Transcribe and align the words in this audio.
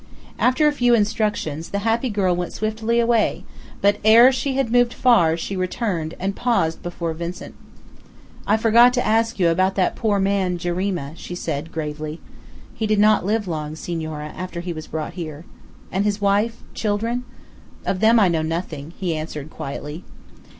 After 0.39 0.67
a 0.67 0.71
few 0.73 0.95
instructions, 0.95 1.69
the 1.69 1.77
happy 1.85 2.09
girl 2.09 2.35
went 2.35 2.53
swiftly 2.53 2.99
away, 2.99 3.43
but 3.81 3.99
ere 4.03 4.31
she 4.31 4.55
had 4.55 4.71
moved 4.71 4.95
far, 4.95 5.37
she 5.37 5.55
returned, 5.55 6.15
and 6.19 6.35
paused 6.35 6.81
before 6.81 7.13
Vincent. 7.13 7.53
"I 8.47 8.57
forgot 8.57 8.93
to 8.93 9.05
ask 9.05 9.37
you 9.37 9.49
about 9.49 9.75
that 9.75 9.95
poor 9.95 10.19
man, 10.19 10.57
Jarima," 10.57 11.13
she 11.15 11.35
said, 11.35 11.71
gravely. 11.71 12.19
"He 12.73 12.87
did 12.87 12.97
not 12.97 13.27
live 13.27 13.47
long, 13.47 13.75
senora, 13.75 14.29
after 14.35 14.59
he 14.61 14.73
was 14.73 14.87
brought 14.87 15.13
here." 15.13 15.45
"And 15.91 16.03
his 16.03 16.19
wife 16.19 16.63
children?" 16.73 17.23
"Of 17.85 17.99
them 17.99 18.19
I 18.19 18.27
know 18.27 18.41
nothing," 18.41 18.93
he 18.97 19.15
answered 19.15 19.51
quietly. 19.51 20.03